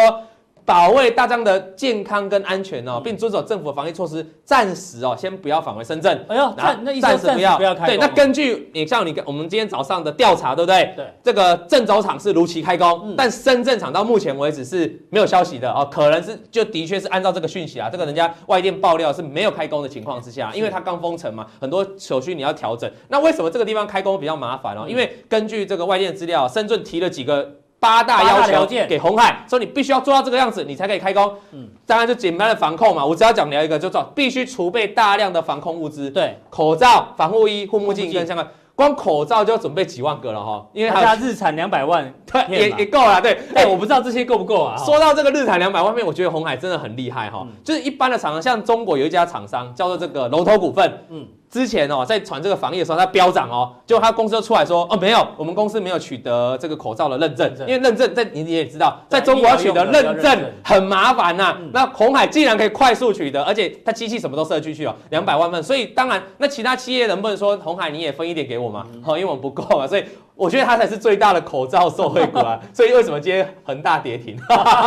[0.66, 6.26] 保卫大家的健康跟安全哦，并遵守政府的防疫措施，暂时哦，先不要返回深圳。
[6.28, 7.86] 哎呦，那那暂时不要不要开。
[7.86, 10.92] 对，那根据你像你我们今天早上的调查，对不对？
[10.96, 11.06] 对。
[11.24, 22.92] 这个郑州厂是如期开工，但深圳厂到目前为止是没有消息的哦，可能是就的确是按照这个讯息啊，这个人家外电爆料是没有开工的情况之下，因为它刚封城嘛，很多手续你要调整。
[23.10, 24.88] 那为什么这个地方开工比较麻烦哦？
[24.90, 27.52] 因为根据这个外电资料，深圳提了几个。
[27.80, 31.32] 八大要求给红海，说你必须要做到这个样子，你才可以开工。
[31.52, 33.06] 嗯，当然就简单的防控嘛。
[33.06, 36.10] 我只要讲聊一个，就做必须储备大量的防控物资。
[36.10, 40.66] 对，口罩、防护衣、护目镜跟相关，光口罩就要准备几万个了哈。
[40.74, 43.22] 因为他家日产两百万， 对，也也够了。
[43.22, 44.76] 对，哎，我不知道这些够不够啊。
[44.78, 47.46] 说到这个日产两百万片，我觉得红海真的很厉害哈。
[47.64, 51.28] 就是一般的厂商，像中国有一家厂商叫做这个龙头股份，嗯。
[51.56, 61.58] 之前哦，在传这个防疫的时候，它飙涨哦，结果他公司就出来说，哦，没有，我们公司没有取得这个口罩的认证，因为认证在你你也知道，在中国要取得认证很麻烦呐。
[61.72, 68.86] 那红海既然可以快速取得，而且它机器什么都设进去哦，两百万份，所以当然，那其他企业能不能说红海你也分一点给我嘛？
[69.02, 70.04] 好，因为我们不够啊，所以。
[70.36, 74.38] 我觉得它才是最大的口罩受惠股啊， 所以为什么今天恒大跌停？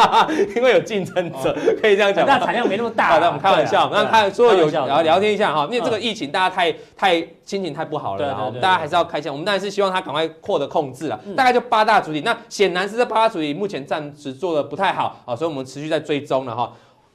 [0.54, 2.26] 因为有竞争者，可以这样讲。
[2.26, 3.08] 那产量没那么大。
[3.08, 9.32] 好的，我们开玩笑，那开所有有聊聊天一下哈，因为这个疫情大家太太心情太不好了，然后大家还是要开心。
[9.32, 11.18] 我们当然是希望它赶快获得控制了。
[11.34, 16.70] 大概就八大主体，那显然是这八大主体目前暂时做的不太好啊，所以我们持续在追踪了哈。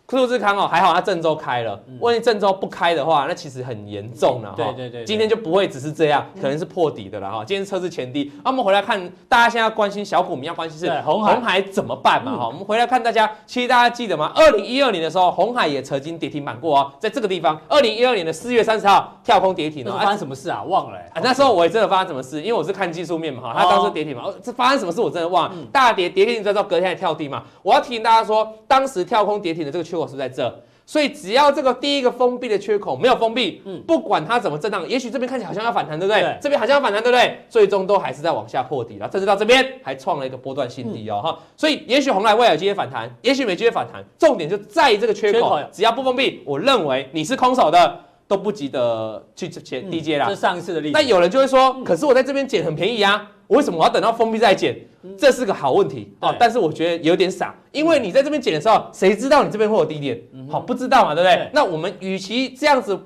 [0.07, 1.81] 富士康哦，还好它郑州开了。
[1.99, 4.55] 万一郑州不开的话，那其实很严重了哈。
[4.55, 7.43] 对对对，今天就不会只是这样，可能是破底的了哈。
[7.43, 12.47] 今天测试前低，那我们回来看，大家现在关心小股民要关心是红海，怎么办嘛哈？
[12.47, 14.31] 我们回来看大家，其实大家记得吗？
[14.35, 19.97] 二零一二年的时候，红海也曾经跌停板过哦，在这个地方，二零一二年的四月三十号跳空跌停了。
[19.97, 20.61] 发生什么事啊？
[20.63, 20.99] 忘了。
[21.23, 23.55] 那时候我也真的发生什么事，因为我是看技术面嘛哈。
[23.57, 25.55] 它当时跌停嘛，这发生什么事我真的忘了。
[25.71, 27.43] 大跌跌停之后隔天还跳低嘛。
[27.63, 30.63] 我要提醒大家说，当时跳空跌停的这个缺口是在这。
[30.85, 36.21] 所以只要这个第一个封闭的缺口没有封闭，嗯不管它怎么震荡，也许这边看起来好像要反弹，对不对？
[36.21, 37.39] 对这边好像要反弹，对不对？
[37.47, 47.97] 最终都还是在往下破底了，甚至到这边还创了一个波段新低哦哈、所以也许红海未来有机会反弹，也许没机会反弹，重点就在于这个缺口，缺口只要不封闭，我认为你是空手的
[48.35, 50.25] 都不急得去捡低阶啦。
[50.27, 50.93] 这是上一次的例子。
[50.93, 54.75] 那有人就会说，可是我在这边捡很便宜啊，我为什么我要等到封闭再捡？
[55.17, 60.19] 这是个好问题啊，但是我觉得有点傻，因为你在这边捡的时候，谁知道你这边会有低点？
[60.49, 61.49] 好，不知道嘛，对不对对？
[61.53, 62.97] 那我们与其这样子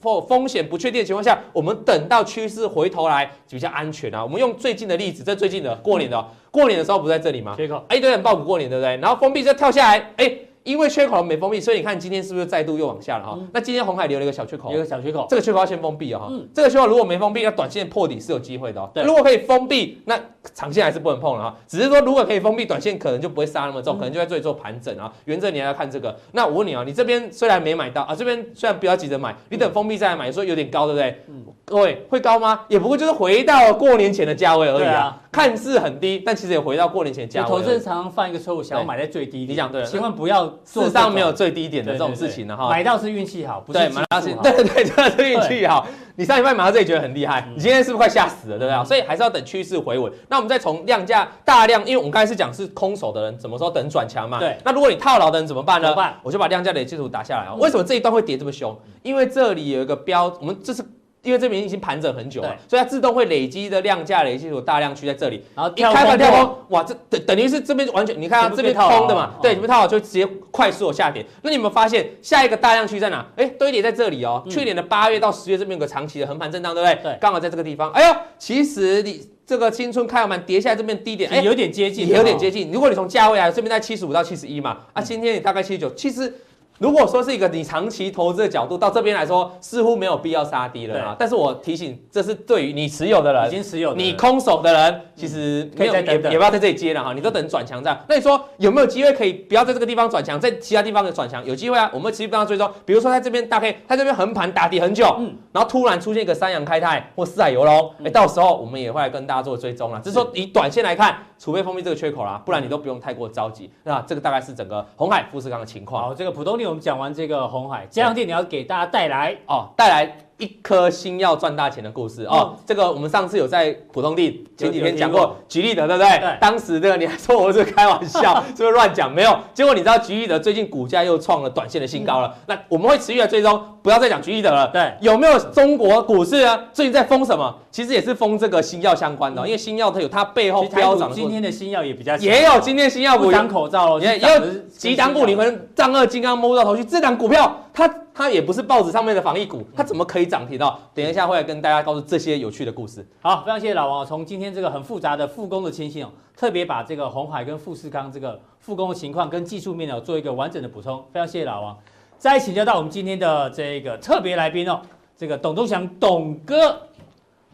[0.00, 4.22] 风风险不确定的情况下，我们等到趋势回头来比较安全啊。
[4.22, 7.54] 我们用最近的例子，在最近的过年的哦，过年的时候不在这里吗？
[7.56, 8.96] 缺口哎，一堆人抱股过年，对不对？
[8.98, 10.30] 然后封闭就跳下来，哎，
[10.66, 13.38] 因为缺口没封闭，所以你看今天是不是再度又往下了哈？
[13.54, 14.72] 那今天红海留了一个小缺口。
[14.72, 16.48] 有一，个小缺口，这个缺口要先封闭哦，哈、嗯。
[16.52, 18.90] 这个缺口如果没封闭，那短线破底是有机会的哦。
[18.92, 19.04] 对。
[19.04, 20.20] 如果可以封闭，那
[20.54, 21.56] 长线还是不能碰了哈。
[21.66, 25.12] 只是说如果可以封闭，短线可能就不会杀那么重，可能就在这里做盘整啊。
[25.24, 26.16] 原则你还要看这个。
[26.32, 31.24] 那我问你啊，你这边虽然没买到啊，这边虽然不要急着买，你等封闭再来买，说有点高，对不对？
[31.28, 32.60] 嗯各位会高吗？
[32.68, 37.64] 也不过就是回到过年前的价位而已啊对啊，看似很低，但其实也回到过年前价位而已。
[37.64, 39.48] 资人常常犯一个错误，想要买在最低点。
[39.48, 42.70] 你讲对了千万不要做事实上没有最低点的对这种事情的哈。
[42.70, 45.84] 买到是运气好，不是对，技买到是，对对对，这个是运气好。
[46.16, 48.84] 你上礼拜买到这里觉得很厉害，嗯你今天是不是快吓死了，对不对？
[48.84, 50.12] 所以还是要等趋势回稳。
[50.28, 54.38] 那我们再从量价大量，因为我们刚才是讲是空手的人，什么时候等转强嘛？
[54.38, 55.88] 对那如果你套牢的人怎么办呢？
[55.88, 57.52] 怎么办我就把量价的基础打下来啊。
[57.52, 58.76] 嗯为什么这一段会跌这么凶？
[59.02, 60.82] 因为这里有一个标，我们这是。
[61.26, 71.26] 因为这边已经盘整很久了，所以它自动会累积的量价累积有大量区在这里，然后一开盘跳空，哇，这等等于是这边完全，你看啊，这边空的嘛哦，对，你们套好就直接快速的下跌。
[71.42, 73.26] 那你有没有发现下一个大量区在哪？
[73.34, 74.42] 哎，堆叠在这里哦。
[74.46, 77.02] 嗯去年的八月到十月这边有个长期的横盘震荡，对不对？
[77.02, 77.90] 对刚好在这个地方。
[77.90, 82.70] 哎呦，其实你这个青春开完盘跌下来这边低点，哎，有点接近，有点接近。
[82.70, 86.32] 如果你从价位来，这边在七十五到七十一嘛，啊，今天你大概七十九，其实。
[86.78, 91.16] 如果说是一个你长期投资的角度，到这边来说似乎没有必要杀低了啊。
[91.18, 97.98] 但是我提醒，这是对于你持有的人，已经持有的人你空手的人，其实可以也也不要在这里接了哈，你都等转强这样。
[98.08, 101.44] 那你说有没有机会可以不要在这个地方转强，在其他地方的转强？
[101.44, 102.70] 有机会啊，我们持续帮他追踪。
[102.84, 110.00] 比如说在这边大 K，它这边横盘打底很久，嗯然后突然出现一个三阳开泰或四海游龙，哎，到时候我们也会来跟大家做追踪了。
[110.00, 113.70] 只是说以短线来看，除非封闭这个缺口啦，不然你都不用太过着急。
[113.84, 120.25] 那这个大概是整个红海富士康的情况好，这个普通錠我们讲完这个红海，这两天你要给大家带来哦，带来。
[120.38, 126.18] 一颗星要赚大钱的故事哦，嗯这个我们上次有在普通地前几天讲过过，吉利德对不对？
[126.18, 129.12] 对当时这个你还说我是开玩笑，是不是乱讲？
[129.12, 132.34] 没有，结果你知道吉利德最近股价又创了短线的新高了。
[132.46, 134.68] 那我们会持续的追踪，不要再讲吉利德了。
[134.68, 136.64] 对有没有中国股市啊？
[136.72, 137.54] 最近在封什么？
[137.70, 141.10] 其实也是封这个新药相关的哦，因为新药它有它背后飙涨。
[141.12, 146.84] 今天的新药也比较也有今天新药股不长口罩了，也也有几档股，你们丈二金刚摸不到头绪。
[146.84, 150.74] 这档股票，它它也不是报纸上面的防疫股，它怎么可以涨停哦？
[150.94, 153.06] 等一下会来跟大家告诉这些有趣的故事。
[153.20, 154.06] 好，非常谢谢老王哦。
[154.06, 161.04] 从今天这个很复杂的复工的情形哦，特别把这个红海跟富士康这个复工的情况跟技术面哦做一个完整的补充。
[161.12, 161.76] 非常谢谢老王。
[162.16, 164.80] 再请教到我们今天的这个特别来宾哦，
[165.14, 166.88] 这个董忠祥董哥，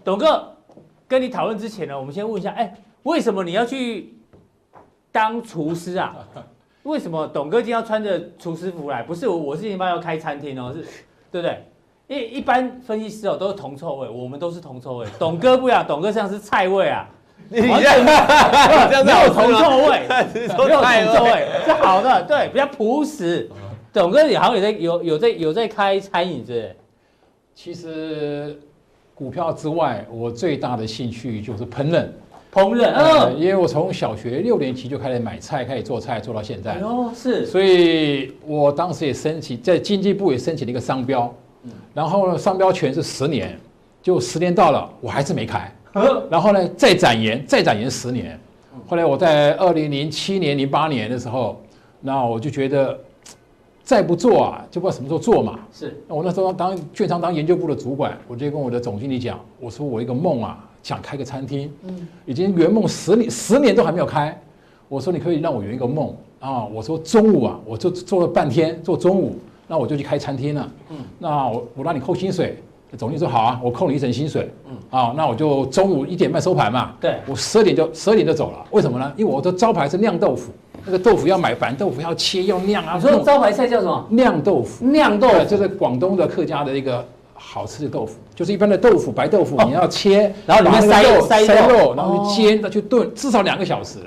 [0.05, 0.49] 董哥
[1.09, 2.73] 跟你讨论之前呢，我们先问一下，哎，
[3.03, 4.17] 为什么你要去
[5.11, 6.17] 当厨师啊？
[6.85, 9.03] 为什么董哥今天要穿着厨师服来？
[9.03, 10.83] 不是我，我是一般要开餐厅哦，是，
[11.31, 11.65] 对不对？
[12.09, 15.07] 因为一般分析师哦都是铜臭味，我们都是铜臭味。
[15.19, 17.09] 董哥不一样，董哥像是菜味啊，
[17.49, 18.05] 你这样
[19.05, 23.49] 没有铜臭味，没有太铜臭味是好的，对，比较朴实。
[23.93, 26.75] 董哥你好像有在有有在有在开餐饮，是？
[27.55, 28.59] 其实
[29.15, 32.09] 股票之外，我最大的兴趣就是烹饪。
[32.53, 36.81] 烹饪，呃，嗯，因为我从小学六年级就开始买菜，开始做菜，做到现在哎。
[36.81, 41.33] 呦，是，所以我当时也申请，在经济部也申请了一个商标，
[41.95, 43.59] 然后呢，商标权是十年，
[44.03, 45.73] 就十年到了，我还是没开。
[46.29, 48.39] 然后呢，再展延，再展延十年。
[48.87, 51.59] 后来我在二零零七年、零八年的时候，
[52.01, 52.99] 那我就觉得
[53.83, 55.59] 再不做啊，就不知道什么时候做嘛。
[55.73, 61.71] 是，我那时候当券商当研究部的主管，我就跟我的总经理讲，我说我一个梦啊，想开个餐厅，
[62.27, 64.37] 已经圆梦十年，十年都还没有开。
[64.89, 70.69] 我说你可以让我圆一个梦啊，我说中午啊，我就做了半天，做中午，那我就去开餐厅了。
[70.91, 72.61] 嗯，那我我让你扣薪水，
[72.99, 74.51] 总经理说好啊，我扣你一成薪水。
[74.69, 76.93] 嗯，啊，那我就中午一点半收盘嘛。
[77.01, 79.11] 对我十二点就十二点就走了，为什么呢？
[79.17, 80.53] 因为我的招牌是酿豆腐，
[80.85, 82.97] 那个豆腐要买板豆腐，要切要酿啊。
[82.97, 84.07] 你说招牌菜叫什么？
[84.11, 84.85] 酿豆腐。
[84.85, 87.03] 酿豆腐，就，是广东的客家的一个
[87.45, 93.99] 好吃的豆腐，就是一般的豆腐，白豆腐，哦你要切，然后里面把那个塞塞肉肉，然后哦去煎，再去炖，至少两个小时。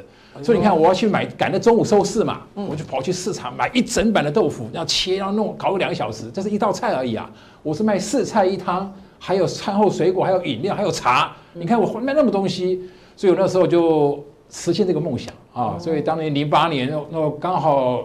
[0.41, 7.30] 所以你看，我要去买赶着中午收市嘛，我就跑去市场买一整板的豆腐，要切要弄搞个两个小时，这是一道菜而已啊。
[7.62, 11.32] 我是卖四菜一汤，还有餐后水果，还有饮料，还有茶。
[11.54, 12.82] 你看我卖那么东西，
[13.15, 15.78] 所以我那时候就实现这个梦想啊。
[15.80, 18.04] 所以当年零八年，那刚好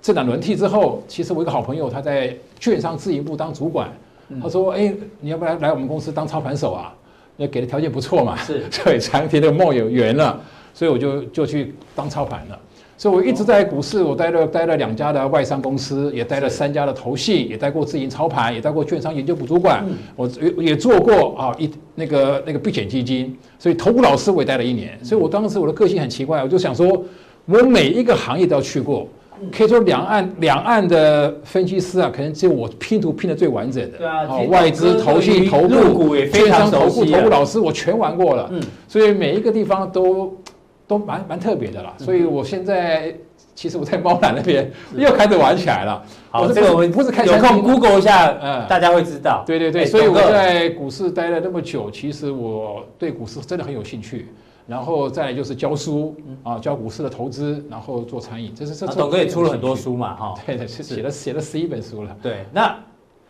[0.00, 3.92] 政党轮替之后，其实我一个好朋友他在券商自营部当主管，
[4.40, 6.94] 他说：“哎，你要不要来来我们公司当操盘手啊？
[7.36, 10.40] 那给的条件不错嘛。”是， 所以长天的梦有圆了。
[10.74, 12.58] 所以我就就去当操盘了，
[12.96, 19.84] 所以我一直在股市，我待了待了两家的外商公司，也待了三家的投信，也待过自营操盘，也待过券商研究部主管，
[20.16, 27.04] 我也也做过啊一那个那个避险基金，所以投顾老师我也待了一年，所以我当时我的个性很奇怪，我就想说，
[27.44, 29.06] 我每一个行业都要去过，
[29.50, 40.36] 可以说两岸两岸的分析师啊，可能只有我拼图拼得最完整的，对啊，外资投信投顾券商投顾投顾老师我全玩过了，嗯，所以每一个地方都。
[40.84, 43.14] 都蛮蛮特别的啦，所以我现在
[43.54, 46.02] 其实我在猫懒那边又开始玩起来了。
[46.30, 49.42] 好，这个我们不是开有空 Google 一下，嗯，大家会知道。
[49.46, 54.26] 对对对，所以我在股市待了那么久，其实我对股市真的很有兴趣。
[54.66, 58.86] 然后再来就是教书啊，教股市的投资，然后做餐饮，这是这。
[58.86, 60.34] 董哥也出了很多书嘛，哈。
[60.46, 62.16] 对对，写了写了十一本书了。
[62.22, 62.78] 对，那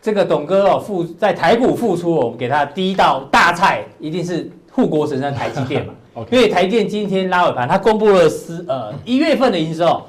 [0.01, 5.93] 这个董哥哦，付在台股付出，我们给他第一道大菜一定是护国神山台积电嘛。
[6.29, 9.99] 因为台电今天拉尾盘，它公布了十呃一月份的营收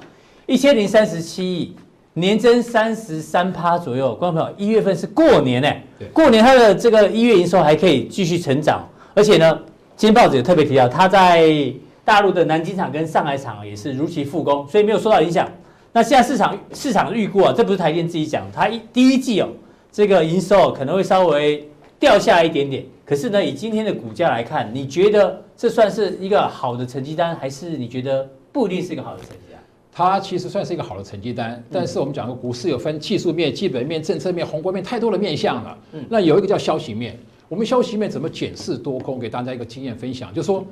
[0.45, 1.75] 一千零三十七亿，
[2.13, 4.15] 年增三十三趴左右。
[4.17, 5.73] 观众朋友，一月份是过年呢，
[6.13, 9.59] 过年它的这个一月营收还可以继续成长，而且呢，
[9.97, 11.73] 今天报纸也特别提到，它在
[12.05, 15.49] 大陆的南京厂跟上海厂也是如期复工，所以没有受到影响。
[15.93, 19.49] 那现在市场市场预估啊，这不是台电自己讲，它一第一季哦，
[19.93, 21.69] 这个营收可能会稍微
[22.01, 22.85] 掉下来一点点。
[23.07, 29.61] 可是呢，以今天的股价来看，你觉得这算是一个好的成绩单，还是你觉得不一定是一个好的成绩单？
[29.93, 35.79] 它其实算是一个好的成绩单，但是我们讲过，股市有分技术面、基本面、政策面、宏观面，太多的面向了。
[35.93, 37.17] 嗯，那有一个叫消息面，
[37.49, 39.19] 我们消息面怎么检视多空？
[39.19, 40.65] 给大家一个经验分享，就是说，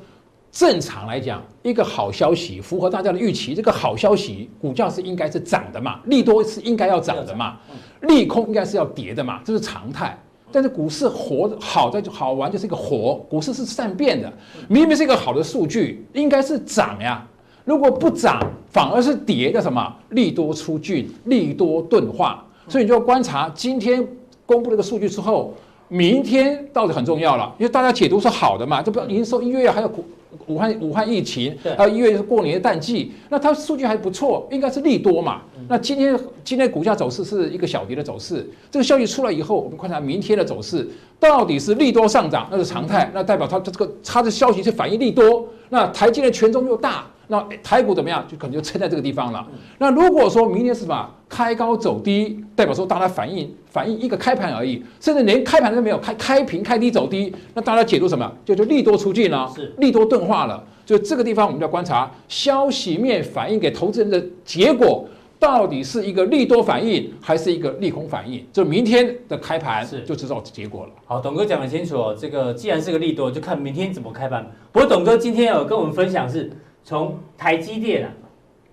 [0.51, 7.59] 正常来讲，一个好消息符合大家的预期，这个好消息股价是应该是涨的嘛，利多是应该要涨的嘛，
[8.03, 10.19] 利空应该是要跌的嘛，这是常态。
[10.55, 13.15] 但是股市活好在好玩，就是一个活。
[13.31, 14.31] 股市是善变的，
[14.69, 17.27] 明明是一个好的数据，应该是涨呀。
[17.65, 19.97] 如果不涨，反而是跌的什么？
[20.11, 22.45] 利多出尽，利多钝化。
[22.69, 24.07] 所以你就要观察今天
[24.45, 25.55] 公布这个数据之后，
[25.93, 30.03] 明天到底很重要了，因为大家解读是好的嘛，这不营收一月还有股。
[30.47, 35.43] 武汉武汉疫情，还有一月是过年的淡季，那它数据还不错，应该是利多嘛。
[35.69, 40.89] 那今天今天股价走势是一个小跌的走势，这个消息出来以后，我们观察明天的走势，
[41.21, 45.47] 到底是利多上涨，那是常态，那代表它这个它的消息是反映利多。
[45.69, 47.07] 那台积电权重又大。
[47.33, 48.23] 那台股怎么样？
[48.29, 49.49] 就可能就撑在这个地方了。
[49.79, 58.31] 那如果说明天是什么开高走低，代表说大家反应反应一个开盘而已，甚至连开盘都没有开，开平开低走低，那大家解读什么？
[58.45, 60.63] 就就利多出尽了，是利多钝化了。
[60.85, 68.45] 就这个地方我们就要观察消息面反映给投资人的结果，到底是一个利多反应还是一个利空反应？
[68.53, 70.93] 就明天的开盘是就知道结果了。
[71.07, 72.15] 好，董哥讲的清楚哦。
[72.19, 74.47] 这个既然是个利多，就看明天怎么开盘。
[74.71, 76.51] 不过董哥今天有跟我们分享是。
[76.85, 78.11] 从台积电啊，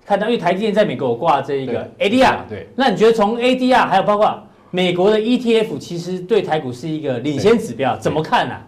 [0.06, 4.42] 看到，因为台积电在美国挂这一个 ADR，对，那你觉得从 ADR 还有包括
[4.72, 8.68] 美国的 ETF，其实对台股是一个领先指标，怎么看呢、啊？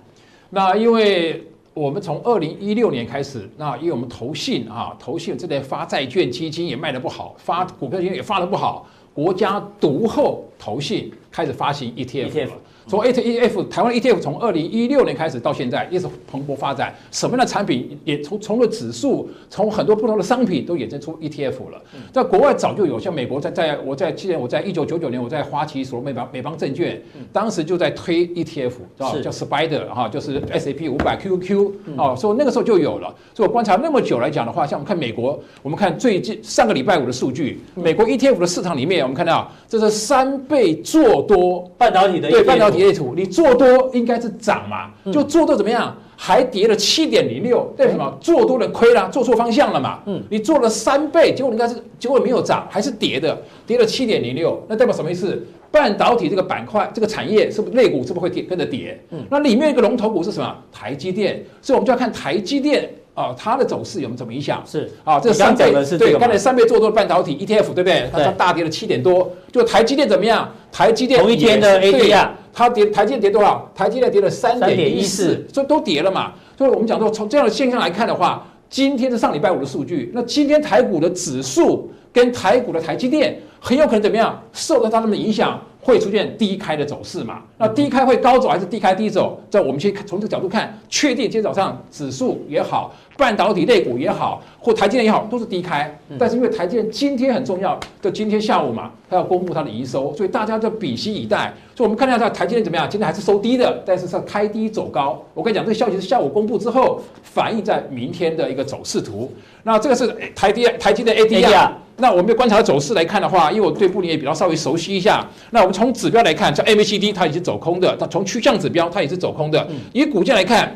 [0.49, 12.29] 那因为我们从二零一六年开始，那因为我们投信啊，投信这边发债券基金也卖得不好，发股票基金也发得不好，国家独后投信开始发行 ETF。
[12.29, 12.49] ETF
[12.87, 21.81] 从 ETF 台湾 ETF 从二零一六年开始到现在一直蓬勃发展，什么样的产品也从从了指数，从很多不同的商品都衍生出 ETF 了。
[22.11, 33.13] 在国外早就有，像美国在在我在记得我在一九九九年我在花旗所美邦美邦证券，当时就在推 ETF，叫 Spider 哈，就是 SAP 五百 QQQ 哦，所以那个时候就有了。
[33.33, 42.80] 所以我观察那么久来讲的话，像我们看美国，我们看最近上个礼拜五的数据，美国 ETF 的市场里面，我们看到这是三倍做多半导体的对半导体。
[42.81, 44.89] 截图，你做多应该是涨嘛？
[45.11, 45.95] 就做多怎么样？
[46.15, 48.15] 还跌了七点零六，为什么？
[48.19, 49.99] 做多的亏了，做错方向了嘛？
[50.05, 55.41] 嗯，你做了三倍，结果应该是结果没有涨，还是跌的，跌了七点零六，那代表什么意思？
[55.71, 58.99] 半导体这个板块，这个产业是不是类股是不是会跌跟着跌？
[59.11, 60.55] 嗯，那里面一个龙头股是什么？
[60.71, 62.89] 台积电，所以我们就要看台积电。
[63.21, 64.63] 啊，它的走势有没有什么影响？
[64.65, 68.09] 是啊，这三倍对，刚才三倍做多的半导体 ETF，对不对？
[68.11, 70.49] 它它大跌了七点多，就台积电怎么样？
[70.71, 73.69] 台积电同一天的 ADR，它跌，台积电跌多少？
[73.75, 76.33] 台积电跌了三点一四，所以都跌了嘛。
[76.57, 84.41] 所以我们讲说，从这样的现象来看的话，今天是上礼拜五的数据，那今天台股的指数跟台股的台积电很有可能怎么样？
[84.53, 85.61] 受到它们的影响。
[85.81, 87.41] 会出现低开的走势嘛？
[87.57, 89.41] 那低开会高走还是低开低走？
[89.49, 95.99] 在我们先从这个角度看，确定今天早上指数也好，半导体类股也好，或台积电也好，都是低开。
[96.19, 101.53] 但是因为台积电今天很重要，就今天下午嘛，它要公布它的营收，所以大家就比息以待。
[101.75, 102.87] 所以我们看一下台积电怎么样？
[102.87, 105.19] 今天还是收低的，但是是开低走高。
[105.33, 109.31] 我跟你讲，这个消息是下午公布之后，反映在明天的一个走势图。
[109.63, 111.71] 那这个是台积台积电 ADR。
[112.01, 115.25] 那我们观察走势来看的话，因为我对布林也比较稍微熟悉一下。
[115.51, 119.65] 那我们从指标来看，像 MACD 它也是走空的，它从趋向指标它也是走空的。
[119.93, 120.75] 以股价来看。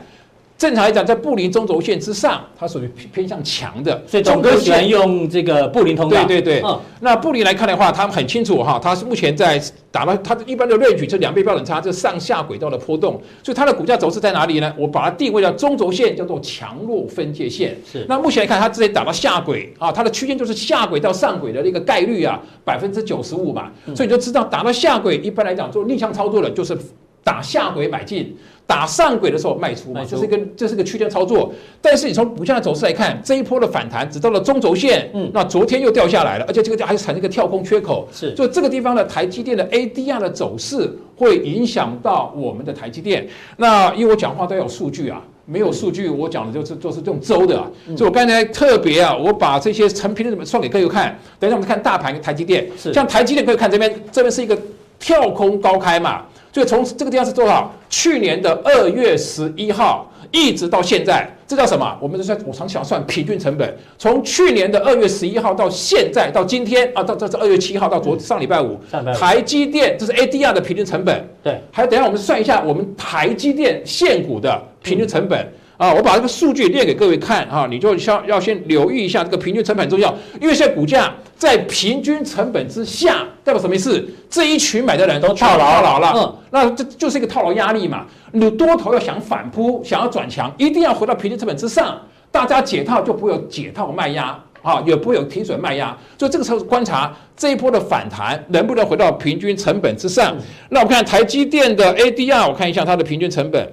[0.57, 6.23] 正常来讲，在布林中轴线之上，它属于偏向强的，所以总哥喜欢用这个布林通道。
[6.25, 6.61] 对对对。
[6.65, 14.73] 嗯、那布林来看的话，他们很清楚哈，它是目前在打到它一般的 range，这两倍标准差，这上下轨道的波动，所以它的股价走势在哪里呢？
[14.77, 17.75] 我把它定位到中轴线，叫做强弱分界线。
[17.91, 18.05] 是。
[18.07, 23.69] 那目前来看，它直接打到下轨啊，它的区间就是下轨到上轨的那个概率啊，百分之九十五嘛。
[23.93, 26.77] 所以你就知道打到下轨，一般来讲做逆向操作的，就是
[27.25, 28.37] 打下轨买进。
[28.67, 31.53] 打上轨的时候卖出嘛，这是一个这是个区间操作。
[31.81, 38.35] 但是你从股价的走势来看，这一波的反弹只到了中轴线，嗯，那昨天又掉下来了，而且这个叫还是产生一个跳空缺口，是。
[38.35, 43.27] 所以这个地方的台积电的 ADR 的走势会影响到我们的台积电。
[43.57, 47.69] 那因为我讲话都要有数据啊，没有数据我讲的就是就是这种周的啊。
[47.95, 51.15] 所以我刚才特别啊，我把这些成品的怎么算给各位看。
[51.39, 52.91] 等一下我们看大盘跟台积电，是。
[52.91, 54.57] 像台积电可以看这边，这边是一个
[54.97, 56.25] 跳空高开嘛。
[56.55, 57.69] 所以从这个地方是多少？
[57.89, 61.97] 去年的二月十一号一直到现在，这叫什么？
[62.01, 63.77] 我们就算我常喜欢算平均成本。
[63.97, 68.79] 从去年的二月十一号到现在到今天啊，到这是二月七号到昨上礼拜五，
[69.19, 71.27] 台积电这是 ADR 的平均成本。
[71.43, 75.45] 对，还有等一下我们算一下我们台积电现股的平均成本。
[75.77, 84.03] 啊，我把这个数据列给各位看啊，你就需要要先留意一下这个平均成本重要，因为现在股价在平均成本之下，代表什么意思？
[84.29, 88.05] 这一群买的人都套牢了，嗯，那这就是一个套牢压力嘛。
[88.31, 91.99] 你多头要想反扑，想要转强，一定要回到平均成本之上，
[92.31, 100.35] 大家解套就不会有解套卖压啊，也不会有停损卖压，所以这个时候观察这一波的反弹能不能回到平均成本之上。
[100.69, 103.69] 那我看台积电的 ADR，我看一下它的平均成本。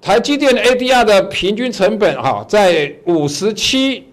[0.00, 4.04] 台积电的 ADR 的平均成本哈，在五十七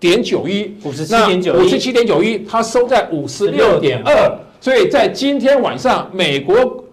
[0.00, 6.84] 点九一，五十七点九一，五十七点九一，它收在五十六点二，所以在今天晚上，美国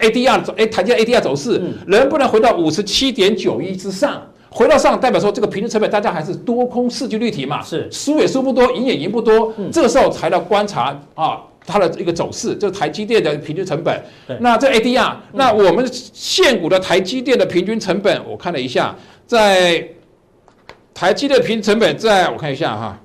[0.00, 4.20] ADR 走，哎，台积电 ADR 走势能不能回到五十七点九一之上？
[4.50, 7.88] 回到上，代表说这个平均成本大家还是多空四句绿题嘛，是。
[7.92, 11.40] 输也输不多，赢也赢不多，这个时候才要观察啊。
[11.66, 14.00] 它的一个走势，就是台积电的平均成本。
[14.38, 18.94] 那这 ADR，那我们现股的台积电的平均成本，我看了一下，
[19.26, 19.84] 在
[20.94, 22.98] 台积电的平均成本，在我看一下哈，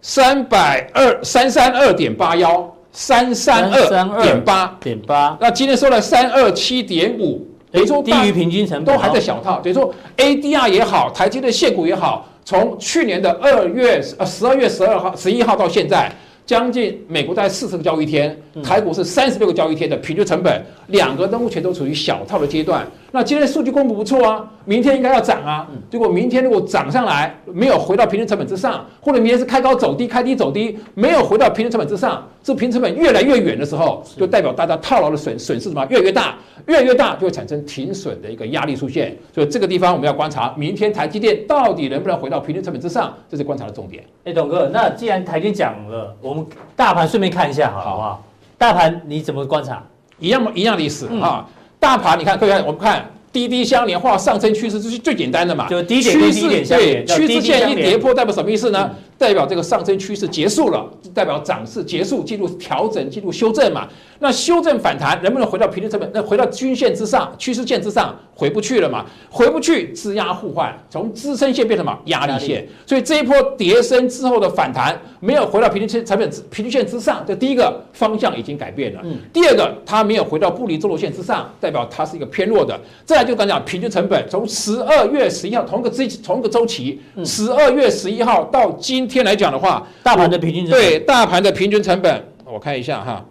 [0.00, 5.36] 三百二三三二点八幺，三三二点八点八。
[5.40, 9.60] 那今天收了三二七点五，等于说低于平均成本，都还在小套。
[9.60, 16.10] 等于说 ADR 也好，台积的现股也好，从去年的二月呃十二月十二号十一号到现在。
[16.50, 22.84] 将近美国在四十个交易天，台股是三十六个交易天的平均成本，两个都目前都处于小套的阶段。
[23.12, 25.66] 那今天数据公布不错啊，明天应该要涨啊。
[25.90, 36.36] 结果明天如果涨上来，没有回到平均成本之上，或者明天是开高走低，开低走低，没有回到平均成本之上，这平均成本越来越远的时候，就代表大家套牢的损损失什么越来越大，
[36.66, 39.16] 越来越大就会产生停损的一个压力出现。
[39.34, 44.04] 所以这个地方我们要观察，明天台积电到底能不能回到平均成本之上，这是观察的重点。
[44.24, 46.46] 哎，董哥，那既然台积讲了，我们
[46.76, 48.24] 大盘顺便看一下好，好不好？
[48.56, 49.82] 大盘你怎么观察？
[50.20, 51.48] 一样一样的意思啊。
[51.80, 55.66] 大盘，你看，各位看，我们看滴滴相连化上升趋势，这是最简单的嘛？
[55.66, 58.90] 就低点跟低点相连，对，趋势线一跌破，代表什么意思呢？
[59.20, 63.86] 代表这个上升趋势结束了，代表涨势结束，进入调整，进入修正嘛。
[64.18, 66.10] 那修正反弹能不能回到平均成本？
[66.14, 69.04] 那回到均线之上，趋势线之上，回不去了嘛？
[69.28, 71.98] 回不去，支压互换，从支撑线变成什么？
[72.06, 72.66] 压力线。
[72.86, 79.02] 所以这一波跌升之后的反弹，没有回到平均成本平均线之上，这第一个方向已经改变了。
[79.34, 82.78] 第二个，它没有回到布林中轴线之上，代表它是一个偏弱的。
[83.04, 93.24] 再来就刚讲平均成本，从十二月十一号同一个周同一个周期，十二月十一号到今天来讲的话，大盘的平均成本，对大盘的平均成本，我看一下哈。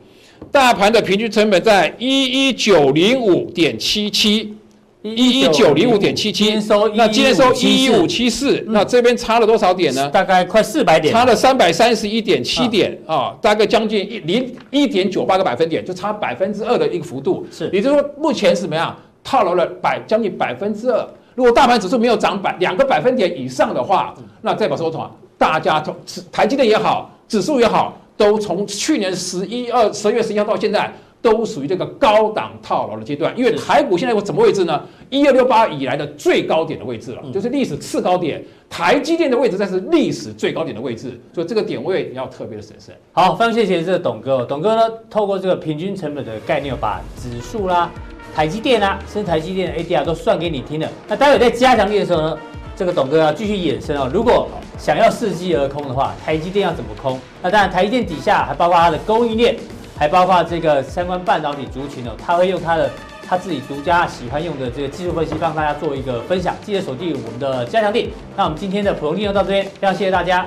[0.52, 4.56] 大盘的平均成本在一一九零五点七七，
[5.04, 6.54] 一一九零五点七七，
[6.96, 10.10] 那今天收一一五七四，那这边差了多少点呢？
[10.10, 17.46] 大概快四百点，差了三百三十一点七点啊、哦，大概将近一零一点九八个百分点，就差百分之二的一个幅度。
[17.52, 18.96] 是，也就是说目前是怎么样？
[19.24, 21.08] 套牢了百将近百分之二。
[21.36, 25.12] 如果大盘指数没有涨百两个百分点以上的话，那再把说什么？
[25.40, 25.96] 大家从
[26.32, 30.94] 台积电也好，指数也好，都从去年十一二十月十一号到现在。
[31.22, 34.82] 都属于这个高档套牢的阶段，因为台股现在有什么位置呢？
[35.10, 38.42] 一二六八以来的最高点的位置了，就是历史次高点。
[38.70, 42.96] 台积电的位置才是历史最高点的位置，所以这个点位要特别的审慎。
[43.12, 44.46] 好，非常谢谢这个董哥。
[44.46, 47.92] 董哥呢，透过这个平均成本的概念，把指数啦、
[48.34, 50.88] 台积电啦，甚至台积电的 ADR 都算给你听了。
[51.06, 52.38] 那待会在加强力的时候呢，
[52.80, 54.10] 这个董哥要继续衍生哦。
[54.14, 57.20] 如果想要伺机而空的话，台积电要怎么空？
[57.42, 59.54] 那当然，台积电底下还包括它的供应链。
[59.98, 62.90] 还包括这个相关半导体族群哦，他会用他的
[63.28, 66.56] 他自己独家喜欢用的这个技术分析，帮大家做一个分享。
[66.64, 68.14] 记得锁定我们的加强力。
[68.38, 70.46] 那我们今天的普通应用到这边，非常谢谢大家。